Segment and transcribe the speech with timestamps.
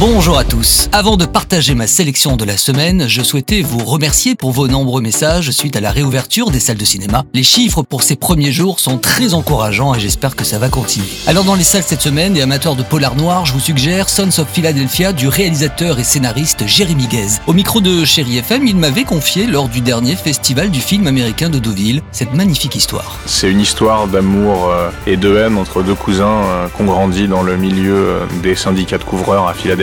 [0.00, 0.88] Bonjour à tous.
[0.90, 5.00] Avant de partager ma sélection de la semaine, je souhaitais vous remercier pour vos nombreux
[5.00, 7.22] messages suite à la réouverture des salles de cinéma.
[7.32, 11.06] Les chiffres pour ces premiers jours sont très encourageants et j'espère que ça va continuer.
[11.28, 14.40] Alors dans les salles cette semaine, et amateurs de polar noir, je vous suggère Sons
[14.40, 17.38] of Philadelphia du réalisateur et scénariste Jérémy Guez.
[17.46, 21.50] Au micro de Chéri FM, il m'avait confié lors du dernier festival du film américain
[21.50, 23.20] de Deauville cette magnifique histoire.
[23.26, 27.28] C'est une histoire d'amour euh, et de haine entre deux cousins euh, qui ont grandi
[27.28, 29.73] dans le milieu euh, des syndicats de couvreurs à Philadelphie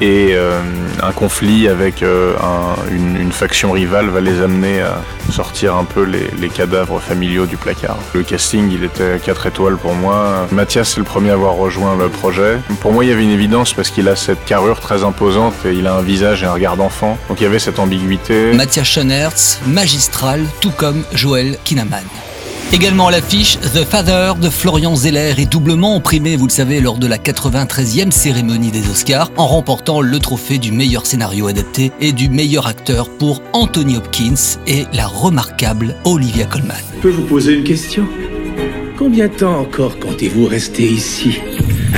[0.00, 0.60] et euh,
[1.02, 4.96] un conflit avec euh, un- une, faction rivale va les amener à
[5.32, 7.96] sortir un peu les, cadavres familiaux du placard.
[8.12, 10.46] Le casting, il était 4 étoiles pour moi.
[10.52, 12.58] Mathias, c'est le premier à avoir rejoint le projet.
[12.80, 15.72] Pour moi, il y avait une évidence parce qu'il a cette carrure très imposante et
[15.72, 17.18] il a un visage et un regard d'enfant.
[17.28, 18.52] Donc il y avait cette ambiguïté.
[18.52, 22.04] Mathias Schoenertz, magistral, tout comme Joël Kinnaman.
[22.74, 26.98] Également à l'affiche, The Father de Florian Zeller est doublement primé, vous le savez, lors
[26.98, 32.10] de la 93e cérémonie des Oscars, en remportant le trophée du meilleur scénario adapté et
[32.10, 36.74] du meilleur acteur pour Anthony Hopkins et la remarquable Olivia Colman.
[36.96, 38.08] Je peux vous poser une question
[38.98, 41.38] Combien de temps encore comptez-vous rester ici?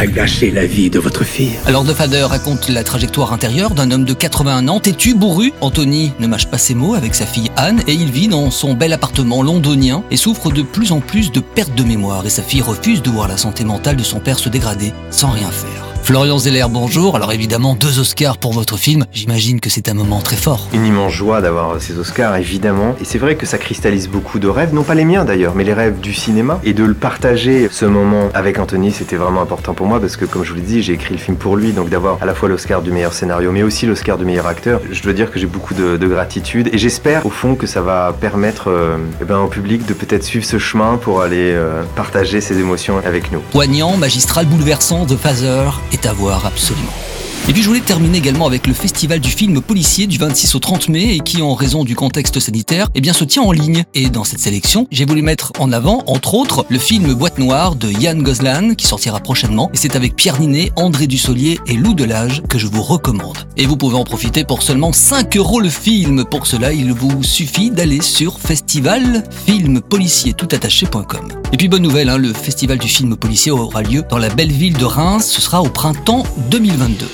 [0.05, 4.05] Gâcher la vie de votre fille Alors The Father raconte la trajectoire intérieure d'un homme
[4.05, 5.53] de 81 ans, têtu, bourru.
[5.62, 8.75] Anthony ne mâche pas ses mots avec sa fille Anne et il vit dans son
[8.75, 12.42] bel appartement londonien et souffre de plus en plus de perte de mémoire et sa
[12.42, 15.95] fille refuse de voir la santé mentale de son père se dégrader sans rien faire.
[16.07, 17.17] Florian Zeller, bonjour.
[17.17, 19.07] Alors évidemment, deux Oscars pour votre film.
[19.12, 20.69] J'imagine que c'est un moment très fort.
[20.73, 22.95] Une immense joie d'avoir ces Oscars, évidemment.
[23.01, 25.65] Et c'est vrai que ça cristallise beaucoup de rêves, non pas les miens d'ailleurs, mais
[25.65, 26.61] les rêves du cinéma.
[26.62, 30.27] Et de le partager, ce moment avec Anthony, c'était vraiment important pour moi parce que,
[30.27, 31.73] comme je vous l'ai dit, j'ai écrit le film pour lui.
[31.73, 34.81] Donc d'avoir à la fois l'Oscar du meilleur scénario, mais aussi l'Oscar du meilleur acteur,
[34.89, 36.71] je dois dire que j'ai beaucoup de, de gratitude.
[36.73, 40.23] Et j'espère, au fond, que ça va permettre euh, eh ben, au public de peut-être
[40.23, 43.41] suivre ce chemin pour aller euh, partager ses émotions avec nous.
[43.51, 47.16] Poignant, magistral, bouleversant, Father est à voir absolument.
[47.48, 50.59] Et puis je voulais terminer également avec le festival du film policier du 26 au
[50.59, 53.84] 30 mai et qui en raison du contexte sanitaire eh bien se tient en ligne.
[53.94, 57.76] Et dans cette sélection, j'ai voulu mettre en avant entre autres le film Boîte noire
[57.76, 61.94] de Yann Gozlan qui sortira prochainement et c'est avec Pierre Ninet, André Dussolier et Lou
[61.94, 63.38] Delage que je vous recommande.
[63.56, 66.25] Et vous pouvez en profiter pour seulement 5 euros le film.
[66.25, 71.28] Pour cela, il vous suffit d'aller sur festivalfilmpolicier.com.
[71.53, 74.50] Et puis bonne nouvelle, hein, le festival du film policier aura lieu dans la belle
[74.50, 75.31] ville de Reims.
[75.31, 77.06] Ce sera au printemps 2022.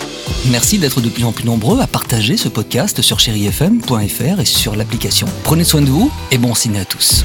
[0.50, 4.75] Merci d'être de plus en plus nombreux à partager ce podcast sur chérifm.fr et sur
[4.75, 5.26] l'application.
[5.44, 7.25] Prenez soin de vous et bon ciné à tous.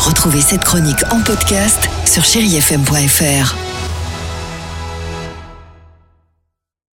[0.00, 3.65] Retrouvez cette chronique en podcast sur chérifm.fr.